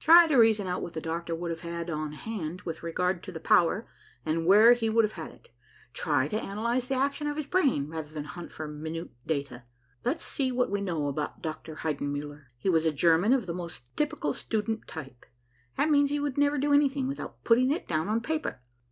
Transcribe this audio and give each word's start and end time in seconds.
Try 0.00 0.26
to 0.26 0.34
reason 0.34 0.66
out 0.66 0.82
what 0.82 0.94
the 0.94 1.00
doctor 1.00 1.32
would 1.32 1.56
have 1.56 1.88
on 1.90 2.10
hand 2.10 2.62
with 2.62 2.82
regard 2.82 3.22
to 3.22 3.30
the 3.30 3.38
power, 3.38 3.86
and 4.26 4.44
where 4.44 4.72
he 4.72 4.90
would 4.90 5.08
have 5.08 5.30
it. 5.30 5.50
Try 5.92 6.26
to 6.26 6.42
analyze 6.42 6.88
the 6.88 6.96
action 6.96 7.28
of 7.28 7.36
his 7.36 7.46
brain, 7.46 7.86
rather 7.86 8.08
than 8.08 8.24
hunt 8.24 8.50
for 8.50 8.66
minute 8.66 9.10
data. 9.28 9.62
Let's 10.04 10.24
see 10.24 10.50
what 10.50 10.72
we 10.72 10.80
know 10.80 11.06
about 11.06 11.40
Dr. 11.40 11.76
Heidenmuller. 11.76 12.46
He 12.58 12.68
was 12.68 12.84
a 12.84 12.90
German 12.90 13.32
of 13.32 13.46
the 13.46 13.54
most 13.54 13.96
typical 13.96 14.34
student 14.34 14.88
type. 14.88 15.24
That 15.76 15.88
means 15.88 16.10
he 16.10 16.18
would 16.18 16.36
never 16.36 16.58
do 16.58 16.72
anything 16.72 17.06
without 17.06 17.44
putting 17.44 17.70
it 17.70 17.86
down 17.86 18.08
on 18.08 18.20
paper. 18.22 18.62